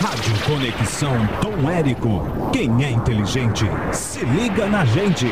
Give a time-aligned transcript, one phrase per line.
[0.00, 2.22] Rádio Conexão Tom Érico.
[2.54, 5.26] Quem é inteligente, se liga na gente.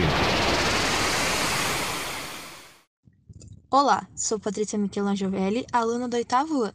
[3.70, 6.74] Olá, sou Patrícia Michelangiovelli, aluna do oitavo ano.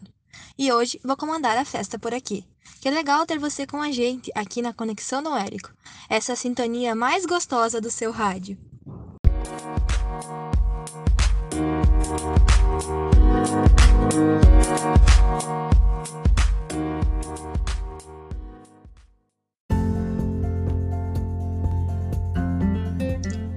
[0.58, 2.44] E hoje vou comandar a festa por aqui.
[2.82, 5.70] Que legal ter você com a gente aqui na Conexão Tom Érico.
[6.10, 8.58] Essa sintonia mais gostosa do seu rádio.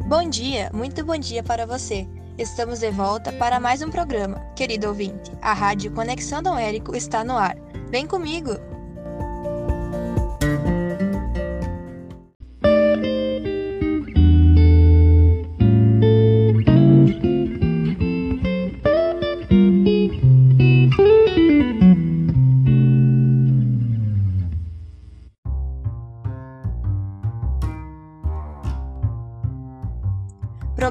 [0.06, 2.06] Bom dia, muito bom dia para você.
[2.38, 4.38] Estamos de volta para mais um programa.
[4.54, 7.56] Querido ouvinte, a Rádio Conexão Dom Érico está no ar.
[7.90, 8.75] Vem comigo!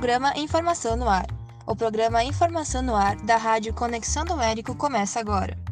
[0.05, 1.25] Programa Informação no Ar.
[1.65, 5.64] O programa Informação no Ar da Rádio Conexão do Érico começa agora.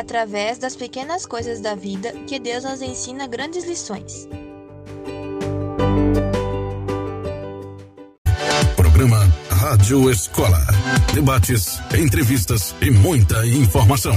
[0.00, 4.26] Através das pequenas coisas da vida que Deus nos ensina grandes lições.
[8.74, 10.66] Programa Rádio Escola.
[11.14, 14.14] Debates, entrevistas e muita informação.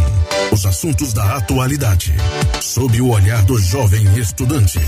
[0.51, 2.13] Os assuntos da atualidade.
[2.61, 4.79] Sob o olhar do jovem estudante.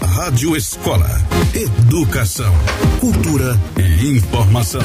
[0.00, 1.10] Rádio Escola.
[1.54, 2.52] Educação,
[2.98, 4.80] cultura e informação.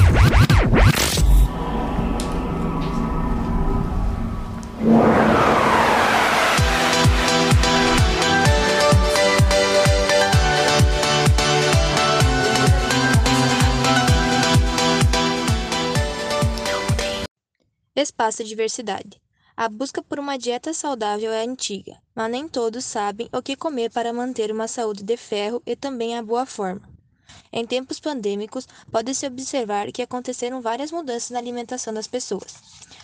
[17.94, 19.20] Espaço Diversidade.
[19.54, 23.90] A busca por uma dieta saudável é antiga, mas nem todos sabem o que comer
[23.90, 26.99] para manter uma saúde de ferro e também a boa forma.
[27.52, 32.54] Em tempos pandêmicos, pode-se observar que aconteceram várias mudanças na alimentação das pessoas.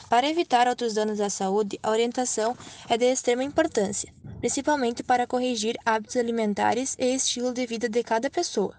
[0.08, 2.56] Para evitar outros danos à saúde, a orientação
[2.88, 8.30] é de extrema importância, principalmente para corrigir hábitos alimentares e estilo de vida de cada
[8.30, 8.76] pessoa.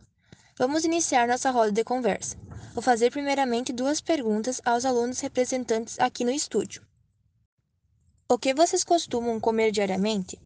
[0.58, 2.38] Vamos iniciar nossa roda de conversa.
[2.74, 6.82] Vou fazer primeiramente duas perguntas aos alunos representantes aqui no estúdio.
[8.30, 10.40] O que vocês costumam comer diariamente?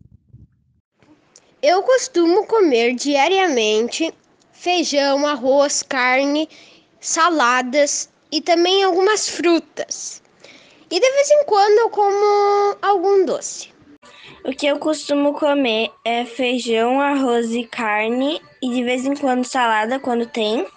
[1.61, 4.11] Eu costumo comer diariamente
[4.61, 6.47] feijão, arroz, carne,
[6.99, 10.21] saladas e também algumas frutas.
[10.91, 13.73] E de vez em quando eu como algum doce.
[14.45, 19.43] O que eu costumo comer é feijão, arroz e carne e de vez em quando
[19.43, 20.67] salada quando tem.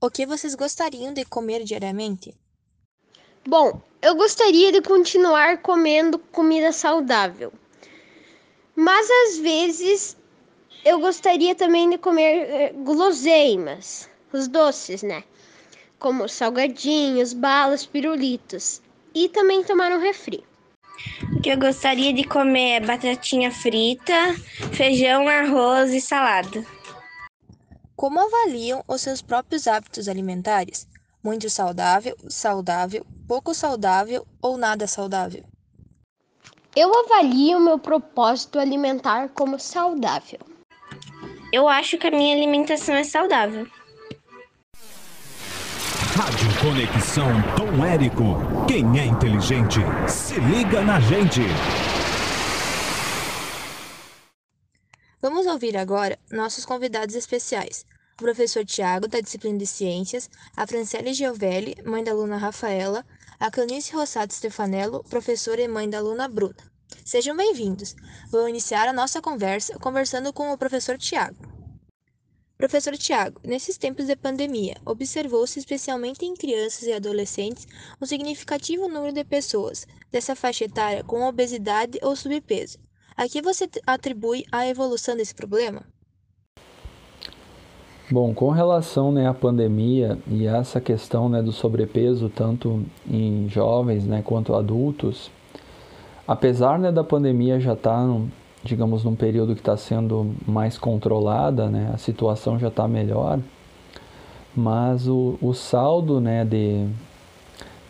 [0.00, 2.34] O que vocês gostariam de comer diariamente?
[3.46, 7.52] Bom, eu gostaria de continuar comendo comida saudável.
[8.74, 10.16] Mas às vezes
[10.84, 15.24] eu gostaria também de comer guloseimas, os doces, né?
[15.98, 18.82] Como salgadinhos, balas, pirulitos.
[19.14, 20.44] E também tomar um refri.
[21.36, 24.12] O que eu gostaria de comer é batatinha frita,
[24.72, 26.64] feijão, arroz e salada.
[27.96, 30.86] Como avaliam os seus próprios hábitos alimentares?
[31.22, 35.42] Muito saudável, saudável, pouco saudável ou nada saudável?
[36.76, 40.40] Eu avalio meu propósito alimentar como saudável.
[41.56, 43.64] Eu acho que a minha alimentação é saudável.
[46.16, 48.66] Rádio Conexão Tom Érico.
[48.66, 49.78] Quem é inteligente,
[50.08, 51.42] se liga na gente.
[55.22, 57.86] Vamos ouvir agora nossos convidados especiais.
[58.14, 63.06] O professor Tiago, da disciplina de Ciências, a Franciele Giovelli, mãe da aluna Rafaela,
[63.38, 66.73] a Canice Rossato Stefanello, professora e mãe da aluna Bruna.
[67.02, 67.96] Sejam bem-vindos.
[68.30, 71.36] Vou iniciar a nossa conversa conversando com o professor Tiago.
[72.56, 77.66] Professor Tiago, nesses tempos de pandemia, observou-se especialmente em crianças e adolescentes
[78.00, 82.78] um significativo número de pessoas dessa faixa etária com obesidade ou subpeso.
[83.16, 85.84] A que você atribui a evolução desse problema?
[88.10, 94.04] Bom, com relação né, à pandemia e essa questão né, do sobrepeso, tanto em jovens
[94.04, 95.30] né, quanto adultos,
[96.26, 98.20] apesar né, da pandemia já estar, tá,
[98.62, 103.38] digamos, num período que está sendo mais controlada, né, a situação já está melhor,
[104.56, 106.86] mas o, o saldo né, de,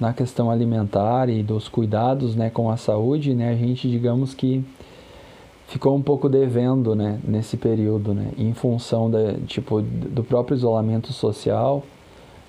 [0.00, 4.64] na questão alimentar e dos cuidados né, com a saúde, né, a gente, digamos que
[5.68, 11.12] ficou um pouco devendo, né, nesse período, né, em função da, tipo, do próprio isolamento
[11.12, 11.82] social,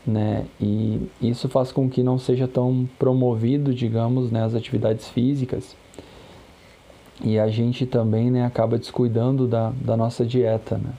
[0.06, 5.75] né, e isso faz com que não seja tão promovido, digamos, né, as atividades físicas,
[7.24, 10.94] e a gente também, né, acaba descuidando da, da nossa dieta, né.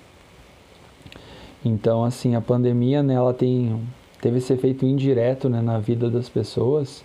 [1.64, 3.80] Então, assim, a pandemia, né, ela tem,
[4.20, 7.04] teve esse efeito indireto, né, na vida das pessoas,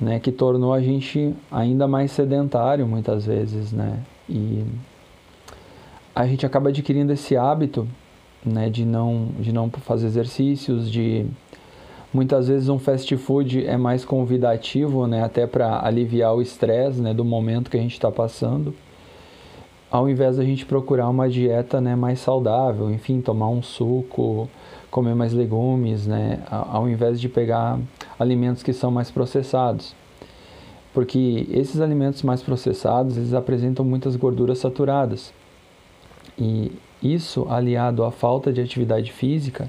[0.00, 4.00] né, que tornou a gente ainda mais sedentário muitas vezes, né?
[4.28, 4.64] E
[6.14, 7.86] a gente acaba adquirindo esse hábito,
[8.44, 11.26] né, de não de não fazer exercícios, de
[12.12, 17.12] muitas vezes um fast food é mais convidativo, né, até para aliviar o estresse, né,
[17.12, 18.74] do momento que a gente está passando,
[19.90, 24.48] ao invés da gente procurar uma dieta, né, mais saudável, enfim, tomar um suco,
[24.90, 27.78] comer mais legumes, né, ao invés de pegar
[28.18, 29.94] alimentos que são mais processados.
[30.92, 35.34] Porque esses alimentos mais processados, eles apresentam muitas gorduras saturadas.
[36.38, 36.70] E
[37.04, 39.68] isso, aliado à falta de atividade física,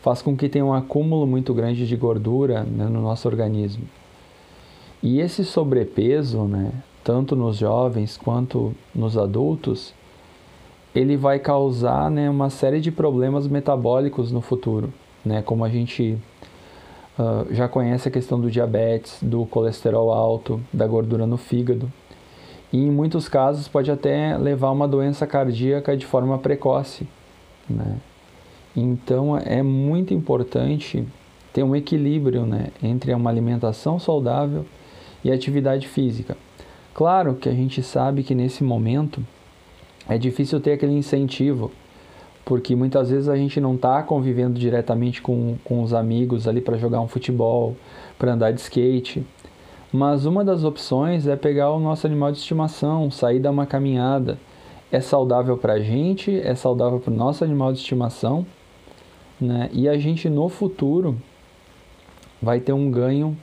[0.00, 3.84] faz com que tenha um acúmulo muito grande de gordura né, no nosso organismo.
[5.02, 6.72] E esse sobrepeso, né,
[7.02, 9.92] tanto nos jovens quanto nos adultos,
[10.94, 14.92] ele vai causar né, uma série de problemas metabólicos no futuro,
[15.24, 16.18] né, como a gente
[17.18, 21.90] uh, já conhece a questão do diabetes, do colesterol alto, da gordura no fígado.
[22.72, 27.06] E em muitos casos pode até levar a uma doença cardíaca de forma precoce.
[27.68, 27.96] Né?
[28.74, 31.06] Então é muito importante
[31.52, 34.64] ter um equilíbrio né, entre uma alimentação saudável
[35.22, 36.36] e atividade física.
[36.94, 39.24] Claro que a gente sabe que nesse momento
[40.08, 41.70] é difícil ter aquele incentivo,
[42.44, 46.76] porque muitas vezes a gente não está convivendo diretamente com, com os amigos ali para
[46.76, 47.76] jogar um futebol,
[48.18, 49.24] para andar de skate.
[49.92, 54.38] Mas uma das opções é pegar o nosso animal de estimação, sair dar uma caminhada.
[54.90, 58.46] É saudável para a gente, é saudável para o nosso animal de estimação,
[59.38, 59.68] né?
[59.72, 61.16] e a gente no futuro
[62.40, 63.36] vai ter um ganho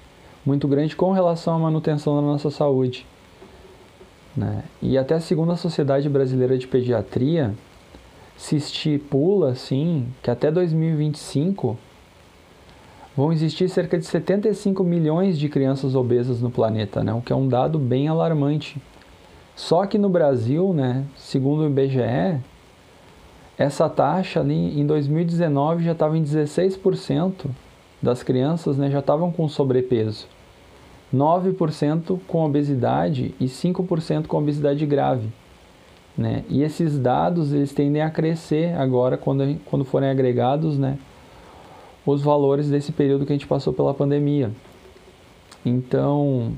[0.45, 3.05] muito grande com relação à manutenção da nossa saúde.
[4.35, 4.63] Né?
[4.81, 7.53] E até segundo a Sociedade Brasileira de Pediatria,
[8.37, 11.77] se estipula assim que até 2025
[13.19, 17.13] vão existir cerca de 75 milhões de crianças obesas no planeta, né?
[17.13, 18.81] o que é um dado bem alarmante.
[19.57, 22.39] Só que no Brasil, né, segundo o IBGE,
[23.57, 27.47] essa taxa ali em 2019 já estava em 16%
[28.01, 30.25] das crianças né, já estavam com sobrepeso.
[31.13, 35.27] 9% com obesidade e 5% com obesidade grave.
[36.17, 36.45] Né?
[36.47, 40.97] E esses dados eles tendem a crescer agora quando, quando forem agregados né,
[42.05, 44.51] os valores desse período que a gente passou pela pandemia.
[45.65, 46.53] Então,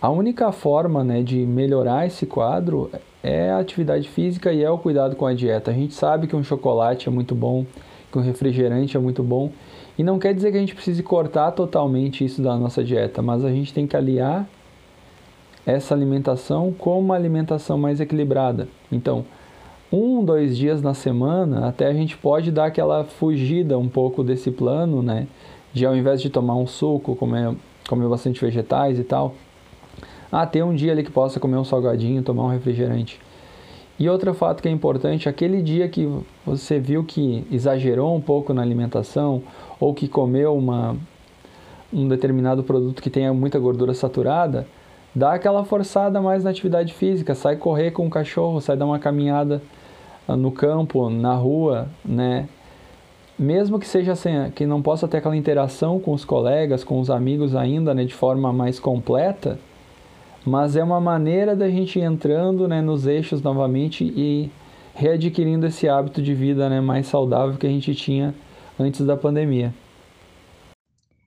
[0.00, 2.90] a única forma né, de melhorar esse quadro
[3.22, 5.70] é a atividade física e é o cuidado com a dieta.
[5.70, 7.66] A gente sabe que um chocolate é muito bom,
[8.10, 9.52] que um refrigerante é muito bom,
[9.98, 13.44] e não quer dizer que a gente precise cortar totalmente isso da nossa dieta, mas
[13.44, 14.48] a gente tem que aliar
[15.66, 18.66] essa alimentação com uma alimentação mais equilibrada.
[18.90, 19.24] Então,
[19.92, 24.50] um, dois dias na semana, até a gente pode dar aquela fugida um pouco desse
[24.50, 25.26] plano, né?
[25.72, 27.54] De ao invés de tomar um suco, comer,
[27.88, 29.34] comer bastante vegetais e tal.
[30.30, 33.20] Ah, ter um dia ali que possa comer um salgadinho, tomar um refrigerante.
[33.98, 36.08] E outro fato que é importante, aquele dia que
[36.46, 39.42] você viu que exagerou um pouco na alimentação
[39.78, 40.96] ou que comeu uma,
[41.92, 44.66] um determinado produto que tenha muita gordura saturada,
[45.14, 48.98] dá aquela forçada mais na atividade física, sai correr com o cachorro, sai dar uma
[48.98, 49.60] caminhada
[50.36, 52.48] no campo, na rua, né?
[53.38, 57.08] Mesmo que seja assim, que não possa ter aquela interação com os colegas, com os
[57.08, 59.58] amigos ainda, né, de forma mais completa,
[60.44, 64.50] mas é uma maneira da gente ir entrando né, nos eixos novamente e
[64.94, 68.34] readquirindo esse hábito de vida né, mais saudável que a gente tinha
[68.78, 69.72] antes da pandemia.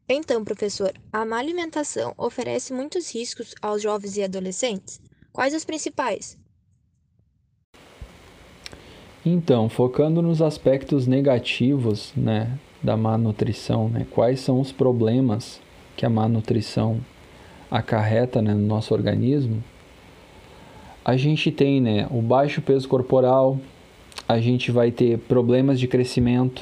[0.07, 5.01] Então, professor, a má alimentação oferece muitos riscos aos jovens e adolescentes?
[5.31, 6.37] Quais os principais?
[9.25, 15.61] Então, focando nos aspectos negativos né, da má nutrição, né, quais são os problemas
[15.95, 16.99] que a má nutrição
[17.71, 19.63] acarreta né, no nosso organismo,
[21.05, 23.57] a gente tem né, o baixo peso corporal,
[24.27, 26.61] a gente vai ter problemas de crescimento,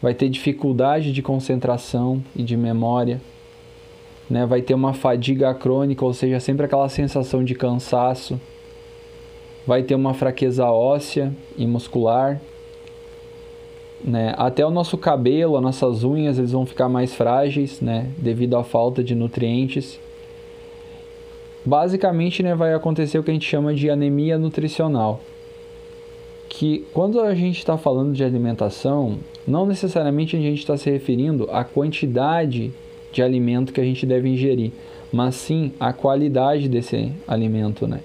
[0.00, 3.20] vai ter dificuldade de concentração e de memória,
[4.28, 4.44] né?
[4.46, 8.40] vai ter uma fadiga crônica, ou seja, sempre aquela sensação de cansaço,
[9.66, 12.40] vai ter uma fraqueza óssea e muscular.
[14.04, 14.34] Né?
[14.36, 18.10] Até o nosso cabelo, as nossas unhas, eles vão ficar mais frágeis, né?
[18.18, 19.98] Devido à falta de nutrientes.
[21.64, 25.20] Basicamente, né, vai acontecer o que a gente chama de anemia nutricional.
[26.50, 29.18] Que quando a gente está falando de alimentação,
[29.48, 32.70] não necessariamente a gente está se referindo à quantidade
[33.10, 34.72] de alimento que a gente deve ingerir,
[35.10, 38.00] mas sim à qualidade desse alimento, né?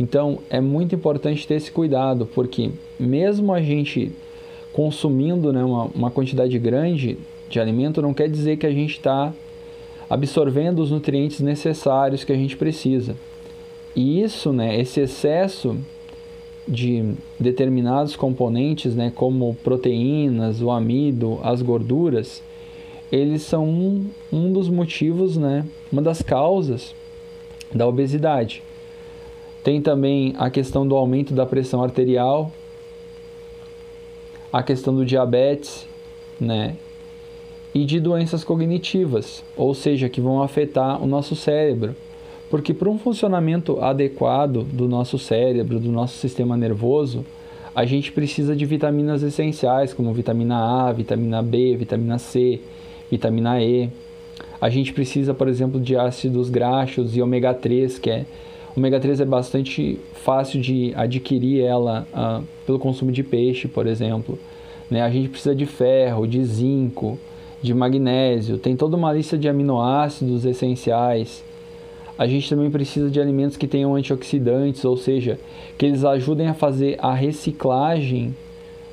[0.00, 4.10] Então é muito importante ter esse cuidado, porque mesmo a gente
[4.72, 7.18] consumindo né, uma, uma quantidade grande
[7.50, 9.30] de alimento, não quer dizer que a gente está
[10.08, 13.14] absorvendo os nutrientes necessários que a gente precisa.
[13.94, 15.76] E isso, né, esse excesso
[16.66, 22.42] de determinados componentes, né, como proteínas, o amido, as gorduras,
[23.12, 26.94] eles são um, um dos motivos, né, uma das causas
[27.74, 28.62] da obesidade.
[29.62, 32.50] Tem também a questão do aumento da pressão arterial,
[34.52, 35.86] a questão do diabetes,
[36.40, 36.76] né?
[37.74, 41.94] E de doenças cognitivas, ou seja, que vão afetar o nosso cérebro.
[42.48, 47.24] Porque para um funcionamento adequado do nosso cérebro, do nosso sistema nervoso,
[47.74, 52.60] a gente precisa de vitaminas essenciais, como vitamina A, vitamina B, vitamina C,
[53.08, 53.88] vitamina E.
[54.60, 58.26] A gente precisa, por exemplo, de ácidos graxos e ômega 3, que é
[58.80, 64.38] ômega 3 é bastante fácil de adquirir ela ah, pelo consumo de peixe, por exemplo.
[64.90, 65.02] Né?
[65.02, 67.18] A gente precisa de ferro, de zinco,
[67.62, 71.44] de magnésio, tem toda uma lista de aminoácidos essenciais.
[72.16, 75.38] A gente também precisa de alimentos que tenham antioxidantes, ou seja,
[75.76, 78.34] que eles ajudem a fazer a reciclagem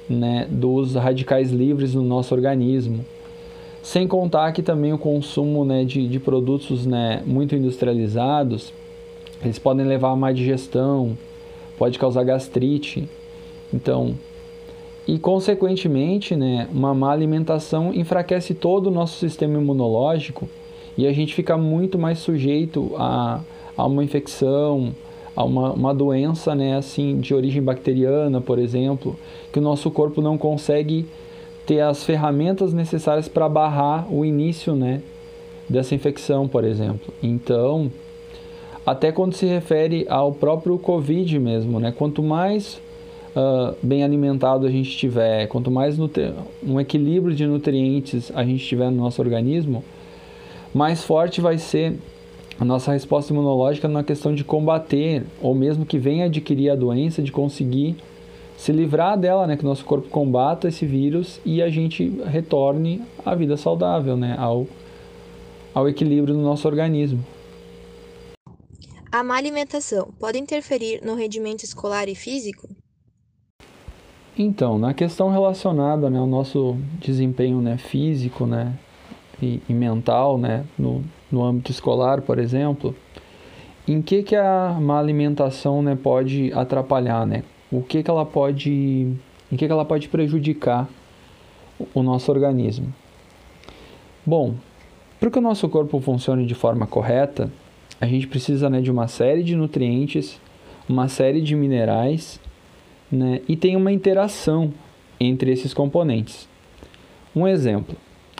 [0.09, 3.05] né, dos radicais livres no nosso organismo.
[3.81, 8.73] Sem contar que também o consumo né, de, de produtos né, muito industrializados,
[9.43, 11.17] eles podem levar a má digestão,
[11.77, 13.07] pode causar gastrite.
[13.73, 14.15] Então,
[15.07, 20.49] e, consequentemente, né, uma má alimentação enfraquece todo o nosso sistema imunológico
[20.97, 23.39] e a gente fica muito mais sujeito a,
[23.77, 24.93] a uma infecção,
[25.33, 29.15] a uma, uma doença né, assim, de origem bacteriana, por exemplo,
[29.53, 31.05] que o nosso corpo não consegue
[31.65, 35.01] ter as ferramentas necessárias para barrar o início né,
[35.69, 37.13] dessa infecção, por exemplo.
[37.23, 37.89] Então,
[38.87, 42.79] até quando se refere ao próprio Covid mesmo, né, quanto mais
[43.35, 48.89] uh, bem alimentado a gente tiver, quanto mais um equilíbrio de nutrientes a gente tiver
[48.89, 49.83] no nosso organismo,
[50.73, 51.97] mais forte vai ser
[52.57, 57.21] a nossa resposta imunológica na questão de combater, ou mesmo que venha adquirir a doença,
[57.21, 57.97] de conseguir
[58.55, 59.55] se livrar dela, né?
[59.55, 64.35] Que o nosso corpo combata esse vírus e a gente retorne à vida saudável, né?
[64.39, 64.65] Ao,
[65.73, 67.23] ao equilíbrio do nosso organismo.
[69.09, 72.67] A má alimentação pode interferir no rendimento escolar e físico?
[74.37, 78.77] Então, na questão relacionada né, ao nosso desempenho né, físico né,
[79.41, 82.93] e, e, mental né, no, no âmbito escolar, por exemplo,
[83.87, 87.25] em que, que a má alimentação né, pode atrapalhar?
[87.25, 87.43] Né?
[87.71, 88.69] O que, que ela pode,
[89.49, 90.87] em que, que ela pode prejudicar
[91.95, 92.93] o nosso organismo?
[94.25, 94.55] Bom,
[95.17, 97.49] para que o nosso corpo funcione de forma correta,
[97.99, 100.39] a gente precisa né, de uma série de nutrientes,
[100.87, 102.39] uma série de minerais
[103.11, 104.73] né, e tem uma interação
[105.19, 106.47] entre esses componentes.
[107.35, 107.95] Um exemplo,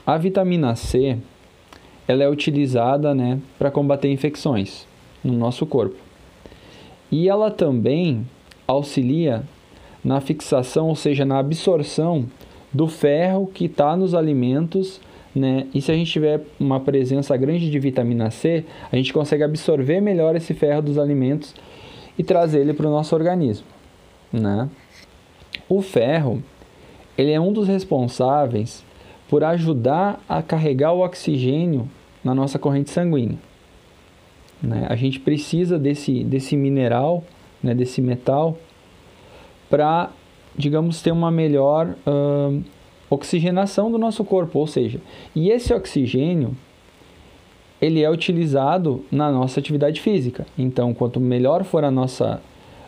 [0.05, 1.17] a vitamina C
[2.07, 4.87] ela é utilizada né, para combater infecções
[5.23, 5.97] no nosso corpo.
[7.11, 8.25] E ela também
[8.65, 9.43] auxilia
[10.03, 12.25] na fixação, ou seja, na absorção
[12.73, 15.01] do ferro que está nos alimentos.
[15.37, 15.67] Né?
[15.73, 20.01] E se a gente tiver uma presença grande de vitamina C, a gente consegue absorver
[20.01, 21.53] melhor esse ferro dos alimentos
[22.17, 23.77] e trazer ele para o nosso organismo
[24.31, 24.69] né?
[25.69, 26.43] O ferro,
[27.17, 28.83] ele é um dos responsáveis
[29.29, 31.89] por ajudar a carregar o oxigênio
[32.23, 33.37] na nossa corrente sanguínea.
[34.61, 34.87] Né?
[34.89, 37.23] A gente precisa desse, desse mineral,
[37.61, 38.57] né, desse metal,
[39.69, 40.09] para,
[40.55, 42.63] digamos, ter uma melhor uh,
[43.09, 44.59] oxigenação do nosso corpo.
[44.59, 44.99] Ou seja,
[45.35, 46.55] e esse oxigênio
[47.81, 50.45] ele é utilizado na nossa atividade física.
[50.57, 52.41] Então, quanto melhor for a nossa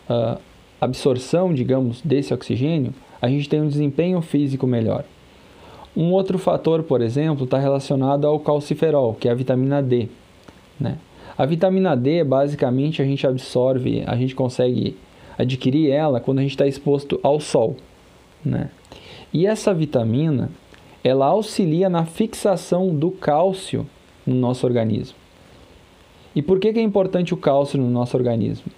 [0.08, 0.40] uh,
[0.80, 5.04] absorção, digamos, desse oxigênio, a gente tem um desempenho físico melhor.
[5.96, 10.08] Um outro fator, por exemplo, está relacionado ao calciferol, que é a vitamina D.
[10.78, 10.98] Né?
[11.36, 14.96] A vitamina D, basicamente, a gente absorve, a gente consegue,
[15.38, 17.76] adquirir ela quando a gente está exposto ao sol,
[18.44, 18.70] né?
[19.32, 20.50] E essa vitamina,
[21.02, 23.86] ela auxilia na fixação do cálcio
[24.26, 25.16] no nosso organismo.
[26.34, 28.70] E por que, que é importante o cálcio no nosso organismo?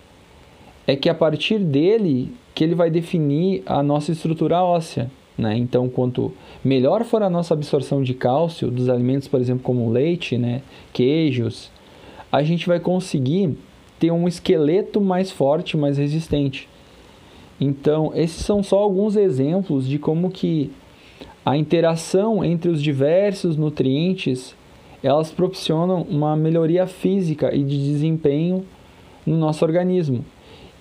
[0.86, 5.10] É que a partir dele que ele vai definir a nossa estrutura óssea.
[5.36, 5.56] Né?
[5.56, 6.32] Então, quanto
[6.62, 10.62] melhor for a nossa absorção de cálcio dos alimentos, por exemplo, como leite, né?
[10.92, 11.70] queijos,
[12.30, 13.56] a gente vai conseguir
[13.98, 16.68] ter um esqueleto mais forte, mais resistente.
[17.64, 20.72] Então, esses são só alguns exemplos de como que
[21.46, 24.56] a interação entre os diversos nutrientes
[25.00, 28.64] elas proporcionam uma melhoria física e de desempenho
[29.24, 30.24] no nosso organismo.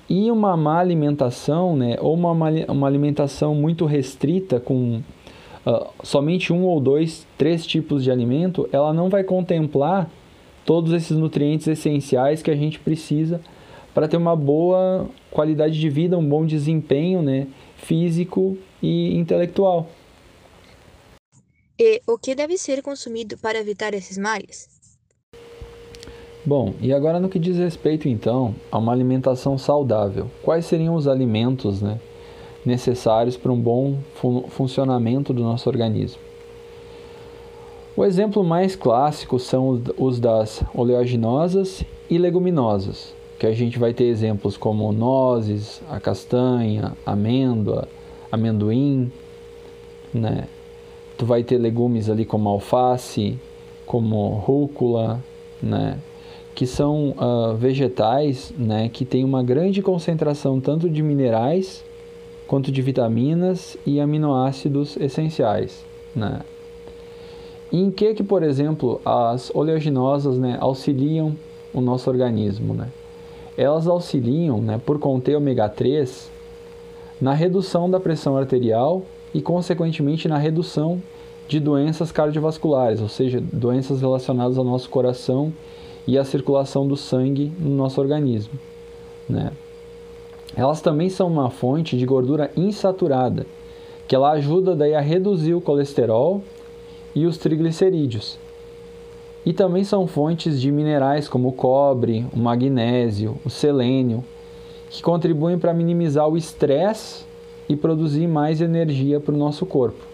[0.09, 2.31] E uma má alimentação, né, ou uma,
[2.67, 5.01] uma alimentação muito restrita, com
[5.63, 10.09] uh, somente um ou dois, três tipos de alimento, ela não vai contemplar
[10.65, 13.39] todos esses nutrientes essenciais que a gente precisa
[13.93, 19.87] para ter uma boa qualidade de vida, um bom desempenho né, físico e intelectual.
[21.79, 24.69] E o que deve ser consumido para evitar esses males?
[26.45, 31.07] Bom, e agora no que diz respeito então a uma alimentação saudável, quais seriam os
[31.07, 31.99] alimentos né,
[32.65, 36.19] necessários para um bom fun funcionamento do nosso organismo?
[37.95, 44.03] O exemplo mais clássico são os das oleaginosas e leguminosas, que a gente vai ter
[44.03, 47.87] exemplos como nozes, a castanha, amêndoa,
[48.31, 49.11] amendoim,
[50.13, 50.47] né?
[51.17, 53.39] Tu vai ter legumes ali como alface,
[53.83, 55.19] como rúcula,
[55.59, 55.97] né?
[56.53, 58.87] Que são uh, vegetais, né?
[58.89, 61.83] Que tem uma grande concentração tanto de minerais
[62.45, 65.83] quanto de vitaminas e aminoácidos essenciais,
[66.15, 66.41] né?
[67.71, 71.35] em que que, por exemplo, as oleaginosas né, auxiliam
[71.73, 72.73] o nosso organismo?
[72.73, 72.89] Né?
[73.57, 76.31] Elas auxiliam, né, por conter ômega 3,
[77.19, 79.03] na redução da pressão arterial
[79.33, 81.01] e, consequentemente, na redução
[81.47, 85.51] de doenças cardiovasculares, ou seja, doenças relacionadas ao nosso coração
[86.07, 88.53] e à circulação do sangue no nosso organismo.
[89.27, 89.51] Né?
[90.55, 93.45] Elas também são uma fonte de gordura insaturada,
[94.07, 96.41] que ela ajuda daí a reduzir o colesterol
[97.13, 98.37] e os triglicerídeos.
[99.45, 104.23] E também são fontes de minerais como o cobre, o magnésio, o selênio,
[104.89, 107.25] que contribuem para minimizar o estresse
[107.67, 110.05] e produzir mais energia para o nosso corpo.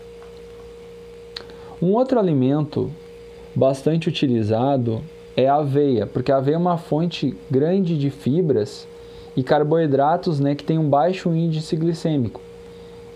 [1.81, 2.91] Um outro alimento
[3.53, 5.01] bastante utilizado
[5.35, 8.87] é a aveia, porque a aveia é uma fonte grande de fibras
[9.35, 12.41] e carboidratos né, que tem um baixo índice glicêmico.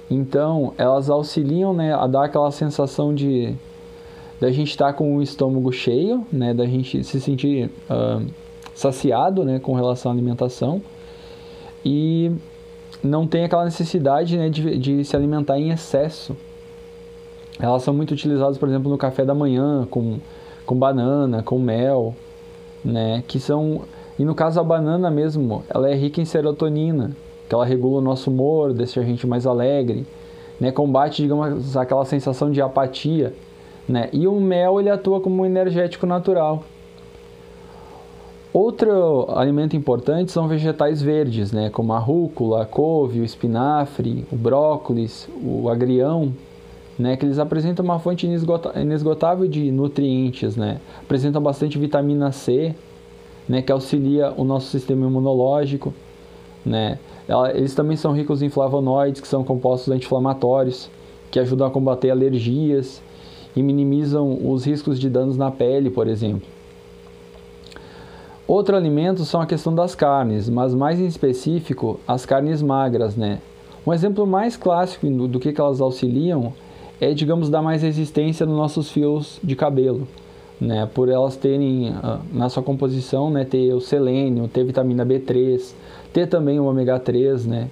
[0.10, 3.56] Então, elas auxiliam né, a dar aquela sensação de
[4.42, 8.26] da gente estar tá com o estômago cheio, né, da gente se sentir uh,
[8.74, 10.82] saciado, né, com relação à alimentação.
[11.86, 12.32] E
[13.04, 16.36] não tem aquela necessidade, né, de, de se alimentar em excesso.
[17.60, 20.18] Elas são muito utilizadas, por exemplo, no café da manhã, com,
[20.66, 22.16] com banana, com mel,
[22.84, 23.84] né, que são
[24.18, 27.12] e no caso a banana mesmo, ela é rica em serotonina,
[27.48, 30.06] que ela regula o nosso humor, deixa a gente mais alegre,
[30.60, 33.34] né, combate, digamos, aquela sensação de apatia
[33.92, 34.10] né?
[34.14, 36.64] E o mel ele atua como um energético natural.
[38.54, 41.70] Outro alimento importante são vegetais verdes, né?
[41.70, 46.34] como a rúcula, a couve, o espinafre, o brócolis, o agrião,
[47.00, 47.16] né?
[47.16, 50.82] que eles apresentam uma fonte inesgotável de nutrientes, né?
[51.00, 52.76] apresentam bastante vitamina C,
[53.48, 53.62] né?
[53.62, 55.94] que auxilia o nosso sistema imunológico.
[56.66, 57.00] Né?
[57.54, 60.90] Eles também são ricos em flavonoides, que são compostos anti-inflamatórios,
[61.32, 63.02] que ajudam a combater alergias
[63.56, 66.48] e minimizam os riscos de danos na pele, por exemplo.
[68.48, 73.40] Outro alimento são a questão das carnes, mas mais em específico as carnes magras, né?
[73.86, 76.54] Um exemplo mais clássico do que elas auxiliam
[77.02, 80.08] é, digamos, dar mais resistência nos nossos fios de cabelo,
[80.60, 80.88] né?
[80.94, 85.74] Por elas terem ah, na sua composição, né, ter o selênio, ter vitamina B3,
[86.14, 87.70] ter também o ômega 3, né?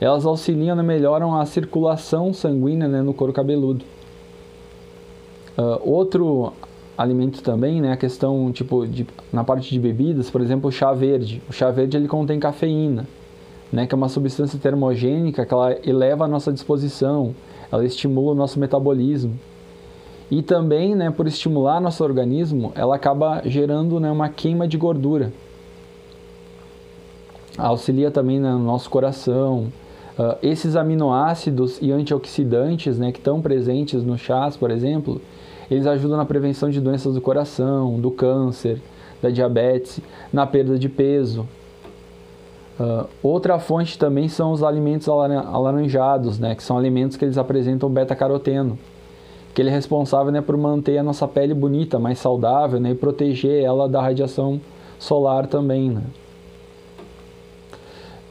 [0.00, 3.84] Elas auxiliam, né, melhoram a circulação sanguínea, né, no couro cabeludo.
[5.58, 6.52] Uh, outro
[6.96, 10.92] alimento também, né, a questão tipo de, na parte de bebidas, por exemplo, o chá
[10.92, 11.42] verde.
[11.50, 13.08] O chá verde ele contém cafeína,
[13.72, 17.34] né, que é uma substância termogênica que ela eleva a nossa disposição,
[17.72, 19.38] ela estimula o nosso metabolismo.
[20.30, 25.32] E também, né, por estimular nosso organismo, ela acaba gerando né, uma queima de gordura.
[27.56, 29.72] Auxilia também né, no nosso coração.
[30.18, 35.20] Uh, esses aminoácidos e antioxidantes né, que estão presentes no chás, por exemplo,
[35.70, 38.82] eles ajudam na prevenção de doenças do coração, do câncer,
[39.22, 40.00] da diabetes,
[40.32, 41.46] na perda de peso.
[42.80, 47.88] Uh, outra fonte também são os alimentos alaranjados, né, que são alimentos que eles apresentam
[47.88, 48.76] beta-caroteno,
[49.54, 52.94] que ele é responsável né, por manter a nossa pele bonita, mais saudável né, e
[52.94, 54.60] proteger ela da radiação
[54.98, 55.90] solar também.
[55.90, 56.02] Né.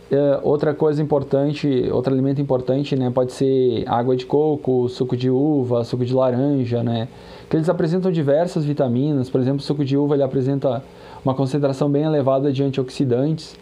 [0.09, 5.29] Uh, outra coisa importante, outro alimento importante, né, pode ser água de coco, suco de
[5.29, 7.09] uva, suco de laranja, né,
[7.49, 9.29] que eles apresentam diversas vitaminas.
[9.29, 10.81] Por exemplo, o suco de uva ele apresenta
[11.25, 13.57] uma concentração bem elevada de antioxidantes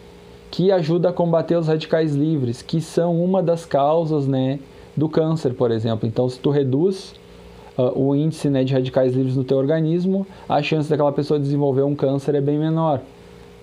[0.48, 4.60] que ajuda a combater os radicais livres, que são uma das causas, né,
[4.96, 6.08] do câncer, por exemplo.
[6.08, 7.12] Então, se tu reduz
[7.76, 11.82] uh, o índice né, de radicais livres no teu organismo, a chance daquela pessoa desenvolver
[11.82, 13.00] um câncer é bem menor.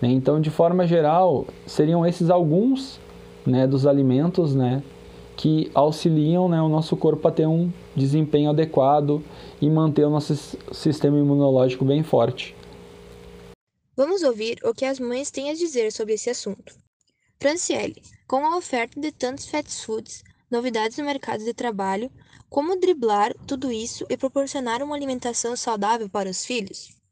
[0.04, 0.12] Né?
[0.12, 3.00] Então, de forma geral, seriam esses alguns
[3.46, 4.84] né, dos alimentos, né,
[5.38, 9.24] que auxiliam né, o nosso corpo a ter um desempenho adequado
[9.62, 10.36] e manter o nosso
[10.74, 12.54] sistema imunológico bem forte.
[13.96, 16.76] Vamos ouvir o que as mães têm a dizer sobre esse assunto.
[17.40, 22.12] Franciele, com a oferta de tantos fast foods, novidades no mercado de trabalho,
[22.50, 27.03] como driblar tudo isso e proporcionar uma alimentação saudável para os filhos?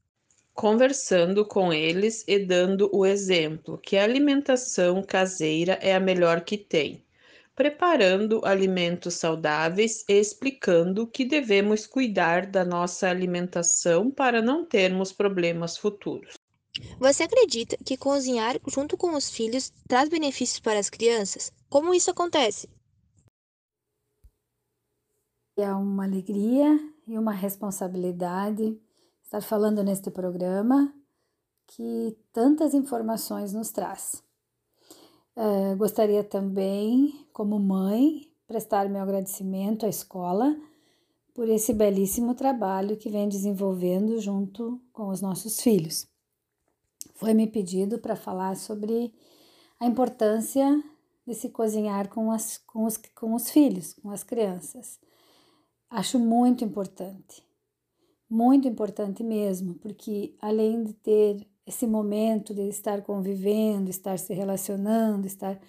[0.54, 6.58] Conversando com eles e dando o exemplo que a alimentação caseira é a melhor que
[6.58, 7.06] tem,
[7.56, 15.78] preparando alimentos saudáveis e explicando que devemos cuidar da nossa alimentação para não termos problemas
[15.78, 16.34] futuros.
[17.00, 21.52] Você acredita que cozinhar junto com os filhos traz benefícios para as crianças?
[21.70, 22.70] Como isso acontece?
[25.58, 28.80] É uma alegria e uma responsabilidade
[29.32, 30.94] estar falando neste programa
[31.68, 34.22] que tantas informações nos traz.
[35.36, 40.56] Uh, gostaria também, como mãe, prestar meu agradecimento à escola
[41.34, 46.12] por esse belíssimo trabalho que vem desenvolvendo junto com os nossos filhos
[47.22, 49.14] foi me pedido para falar sobre
[49.80, 50.84] a importância
[51.28, 55.00] de se cozinhar com, as, com, os, com os filhos, com as crianças.
[55.88, 57.44] Acho muito importante,
[58.32, 65.28] muito importante mesmo, porque além de ter esse momento de estar convivendo, estar se relacionando,
[65.28, 65.60] estar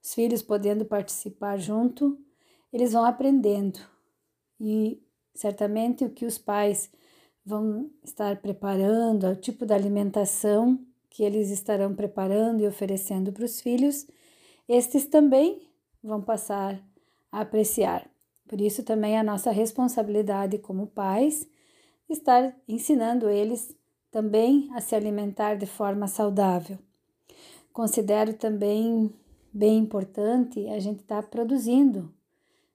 [0.00, 2.16] os filhos podendo participar junto,
[2.72, 3.80] eles vão aprendendo
[4.60, 5.02] e
[5.34, 6.88] certamente o que os pais
[7.44, 10.78] vão estar preparando, o tipo de alimentação
[11.10, 14.06] que eles estarão preparando e oferecendo para os filhos,
[14.68, 15.60] estes também
[16.00, 16.80] vão passar
[17.32, 18.08] a apreciar.
[18.48, 21.48] Por isso, também a nossa responsabilidade como pais
[22.12, 23.74] estar ensinando eles
[24.10, 26.78] também a se alimentar de forma saudável.
[27.72, 29.12] Considero também
[29.52, 32.12] bem importante a gente estar tá produzindo,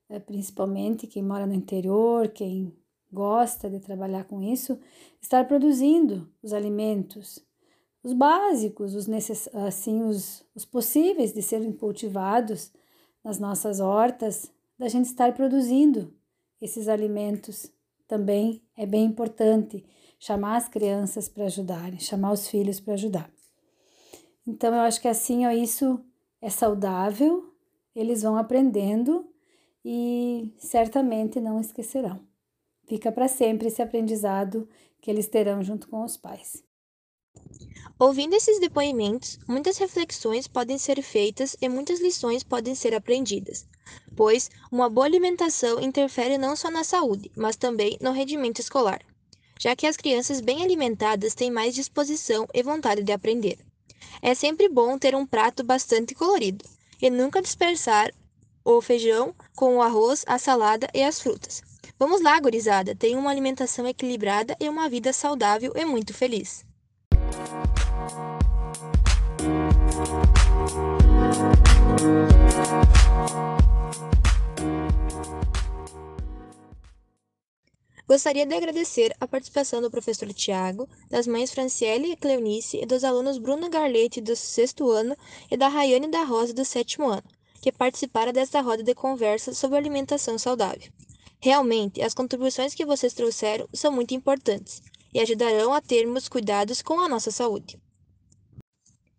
[0.10, 2.73] né, principalmente quem mora no interior, quem
[3.12, 4.80] gosta de trabalhar com isso,
[5.21, 7.39] estar produzindo os alimentos,
[8.04, 9.50] os básicos, os necess...
[9.54, 12.71] assim os, os possíveis de serem cultivados
[13.23, 16.13] nas nossas hortas, da gente estar produzindo
[16.62, 17.71] esses alimentos
[18.07, 19.85] também é bem importante
[20.19, 23.31] chamar as crianças para ajudarem, chamar os filhos para ajudar.
[24.45, 25.99] Então eu acho que assim ó, isso
[26.41, 27.53] é saudável,
[27.95, 29.27] eles vão aprendendo
[29.83, 32.19] e certamente não esquecerão.
[32.87, 34.67] Fica para sempre esse aprendizado
[35.01, 36.66] que eles terão junto com os pais.
[37.99, 43.65] Ouvindo esses depoimentos, muitas reflexões podem ser feitas e muitas lições podem ser aprendidas,
[44.15, 49.01] pois uma boa alimentação interfere não só na saúde, mas também no rendimento escolar,
[49.60, 53.57] já que as crianças bem alimentadas têm mais disposição e vontade de aprender.
[54.21, 56.63] É sempre bom ter um prato bastante colorido
[57.01, 58.13] e nunca dispersar
[58.63, 61.63] o feijão com o arroz, a salada e as frutas.
[61.97, 66.63] Vamos lá, gurizada, tenham uma alimentação equilibrada e uma vida saudável e muito feliz.
[78.07, 83.03] Gostaria de agradecer a participação do professor Tiago, das mães Franciele e Cleonice e dos
[83.03, 85.15] alunos Bruna Garlete do sexto ano
[85.51, 87.23] e da Rayane da Rosa do sétimo ano,
[87.62, 90.89] que participaram desta roda de conversa sobre alimentação saudável.
[91.39, 94.81] Realmente, as contribuições que vocês trouxeram são muito importantes
[95.13, 97.77] e ajudarão a termos cuidados com a nossa saúde.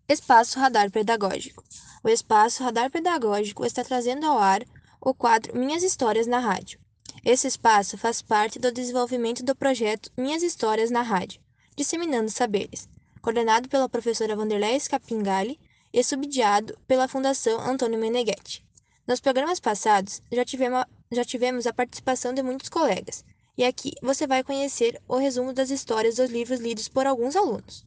[0.08, 1.62] Espaço Radar Pedagógico.
[2.02, 4.64] O Espaço Radar Pedagógico está trazendo ao ar
[5.00, 6.78] o quadro Minhas Histórias na Rádio.
[7.24, 11.40] Esse espaço faz parte do desenvolvimento do projeto Minhas Histórias na Rádio,
[11.76, 12.88] disseminando saberes,
[13.20, 15.58] coordenado pela professora Vanderlei Scapingali
[15.92, 18.64] e subsidiado pela Fundação Antônio Meneghetti.
[19.04, 23.24] Nos programas passados, já tivemos, já tivemos a participação de muitos colegas,
[23.56, 27.84] e aqui você vai conhecer o resumo das histórias dos livros lidos por alguns alunos.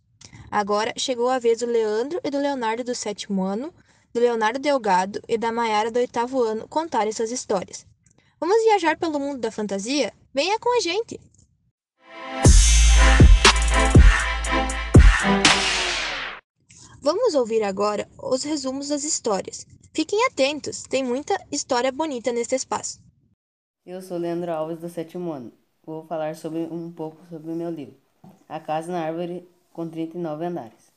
[0.49, 3.73] Agora chegou a vez do Leandro e do Leonardo do sétimo ano
[4.13, 7.85] do Leonardo Delgado e da Maiara do oitavo ano contarem suas histórias.
[8.39, 10.13] Vamos viajar pelo mundo da fantasia?
[10.33, 11.19] Venha com a gente!
[17.01, 19.65] Vamos ouvir agora os resumos das histórias.
[19.93, 23.01] Fiquem atentos, tem muita história bonita neste espaço.
[23.85, 25.51] Eu sou Leandro Alves, do sétimo ano.
[25.83, 27.95] Vou falar sobre um pouco sobre o meu livro,
[28.47, 30.90] A Casa na Árvore com 39 Andares.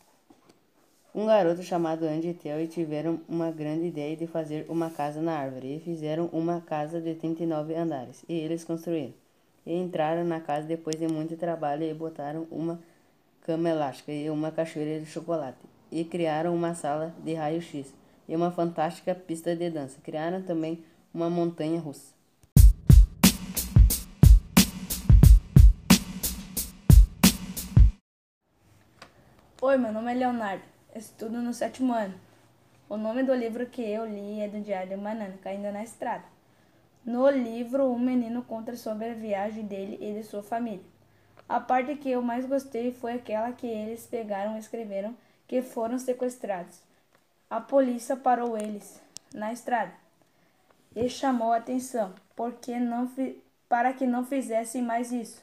[1.17, 5.39] Um garoto chamado Andy e Theo tiveram uma grande ideia de fazer uma casa na
[5.39, 9.15] árvore e fizeram uma casa de 39 andares, e eles construíram.
[9.65, 12.81] E entraram na casa depois de muito trabalho e botaram uma
[13.43, 15.57] cama elástica e uma cachoeira de chocolate
[15.89, 17.95] e criaram uma sala de raio-x
[18.29, 20.01] e uma fantástica pista de dança.
[20.03, 20.83] Criaram também
[21.15, 22.13] uma montanha russa.
[29.63, 32.15] Oi, meu nome é Leonardo, estudo no sétimo ano.
[32.89, 36.25] O nome do livro que eu li é do Diário de Banana, Caindo na Estrada.
[37.05, 40.85] No livro, um menino conta sobre a viagem dele e de sua família.
[41.49, 45.15] A parte que eu mais gostei foi aquela que eles pegaram e escreveram
[45.47, 46.81] que foram sequestrados.
[47.51, 49.01] A polícia parou eles
[49.35, 49.93] na estrada
[50.95, 53.11] e chamou a atenção porque não
[53.69, 55.43] para que não fizessem mais isso.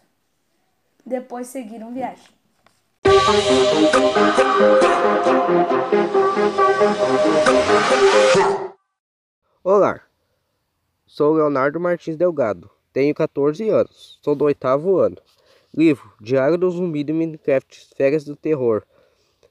[1.06, 2.41] Depois seguiram viagem.
[9.64, 10.02] Olá,
[11.06, 15.16] sou Leonardo Martins Delgado, tenho 14 anos, sou do oitavo ano.
[15.74, 18.84] Livro Diário do Zumbi do Minecraft Férias do Terror,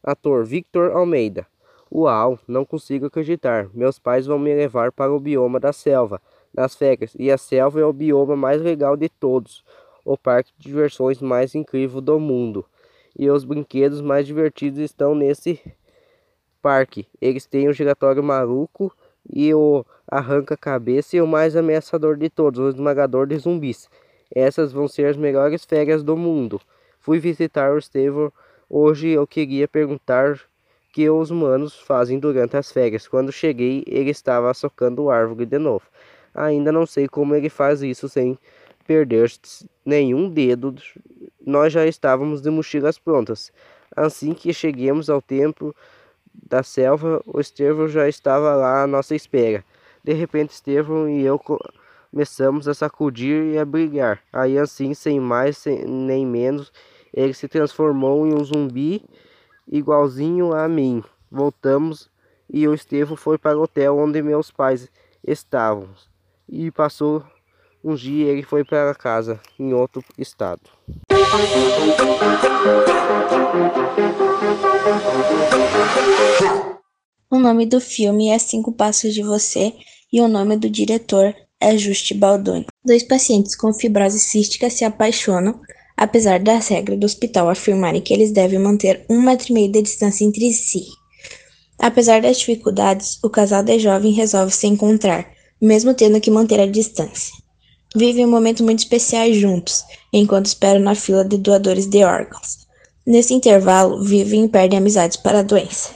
[0.03, 1.47] Ator Victor Almeida.
[1.91, 3.71] Uau, não consigo acreditar.
[3.73, 6.21] Meus pais vão me levar para o bioma da selva
[6.53, 9.65] nas férias, e a selva é o bioma mais legal de todos,
[10.05, 12.67] o parque de diversões mais incrível do mundo.
[13.21, 15.61] E os brinquedos mais divertidos estão nesse
[16.63, 17.07] parque.
[17.21, 18.91] Eles têm o giratório maluco
[19.31, 23.91] e o arranca-cabeça e o mais ameaçador de todos, o esmagador de zumbis.
[24.35, 26.59] Essas vão ser as melhores férias do mundo.
[26.99, 28.33] Fui visitar o Estevão
[28.73, 30.41] Hoje eu queria perguntar
[30.91, 33.07] que os humanos fazem durante as férias.
[33.07, 35.85] Quando cheguei, ele estava socando árvore de novo.
[36.35, 38.39] Ainda não sei como ele faz isso sem
[38.87, 39.31] perder
[39.85, 40.75] nenhum dedo.
[41.51, 43.53] Nós já estávamos de mochilas prontas.
[43.97, 45.75] Assim que cheguemos ao templo
[46.49, 49.65] da selva, o Estevão já estava lá à nossa espera.
[50.05, 54.23] De repente, Estevão e eu começamos a sacudir e a brigar.
[54.33, 56.73] Aí, assim, sem mais sem, nem menos,
[57.13, 59.05] ele se transformou em um zumbi
[59.67, 61.03] igualzinho a mim.
[61.29, 62.09] Voltamos
[62.49, 64.89] e o Estevão foi para o hotel onde meus pais
[65.27, 65.89] estavam.
[66.49, 67.25] E passou
[67.83, 70.61] um dia ele foi para casa em outro estado.
[77.31, 79.73] O nome do filme é Cinco Passos de Você
[80.13, 82.67] e o nome do diretor é Juste Baldoni.
[82.85, 85.61] Dois pacientes com fibrose cística se apaixonam
[86.01, 89.83] apesar das regras do hospital afirmarem que eles devem manter um metro e meio de
[89.83, 90.87] distância entre si.
[91.79, 96.67] Apesar das dificuldades, o casal de jovem resolve se encontrar, mesmo tendo que manter a
[96.67, 97.40] distância.
[97.95, 102.67] Vivem um momento muito especial juntos, enquanto esperam na fila de doadores de órgãos.
[103.05, 105.91] Nesse intervalo, vivem e perdem amizades para a doença.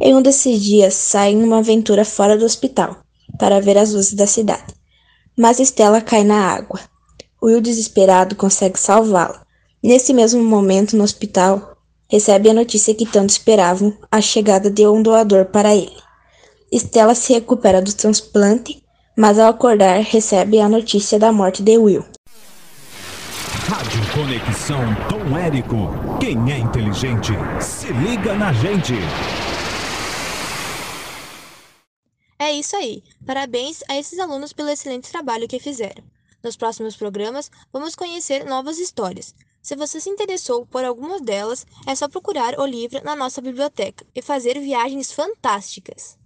[0.00, 2.96] Em um desses dias, saem uma aventura fora do hospital,
[3.38, 4.74] para ver as luzes da cidade.
[5.36, 6.80] Mas Estela cai na água.
[7.40, 9.44] Will, desesperado, consegue salvá-la.
[9.80, 11.76] Nesse mesmo momento, no hospital,
[12.10, 16.02] recebe a notícia que tanto esperavam, a chegada de um doador para ele.
[16.72, 18.83] Stella se recupera do transplante,
[19.16, 22.04] mas ao acordar recebe a notícia da morte de Will.
[23.68, 25.88] Rádio Conexão Tom Érico.
[26.20, 28.94] Quem é inteligente, se liga na gente.
[32.38, 33.02] É isso aí.
[33.24, 36.04] Parabéns a esses alunos pelo excelente trabalho que fizeram.
[36.42, 39.34] Nos próximos programas, vamos conhecer novas histórias.
[39.62, 44.04] Se você se interessou por algumas delas, é só procurar o livro na nossa biblioteca
[44.14, 46.18] e fazer viagens fantásticas.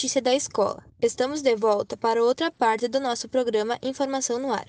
[0.00, 0.82] Notícia da escola.
[1.02, 4.66] Estamos de volta para outra parte do nosso programa Informação no Ar.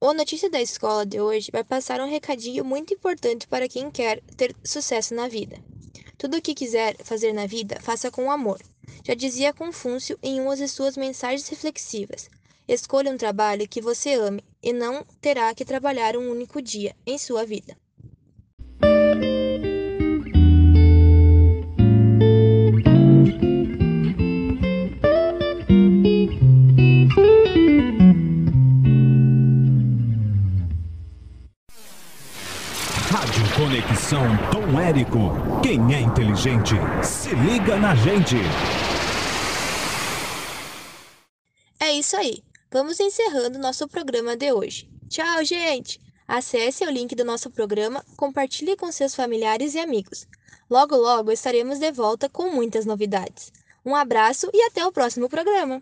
[0.00, 4.22] O Notícia da Escola de hoje vai passar um recadinho muito importante para quem quer
[4.36, 5.58] ter sucesso na vida.
[6.16, 8.60] Tudo o que quiser fazer na vida, faça com amor.
[9.04, 12.30] Já dizia Confúcio em uma de suas mensagens reflexivas.
[12.68, 17.18] Escolha um trabalho que você ame e não terá que trabalhar um único dia em
[17.18, 17.76] sua vida.
[34.10, 35.60] Conexão Tom Érico.
[35.62, 38.34] Quem é inteligente, se liga na gente.
[41.78, 42.42] É isso aí.
[42.72, 44.90] Vamos encerrando nosso programa de hoje.
[45.08, 46.00] Tchau, gente!
[46.26, 50.26] Acesse o link do nosso programa, compartilhe com seus familiares e amigos.
[50.68, 53.52] Logo, logo estaremos de volta com muitas novidades.
[53.86, 55.80] Um abraço e até o próximo programa!